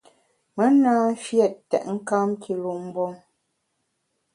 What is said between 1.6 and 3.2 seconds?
tètnkam kilu mgbom.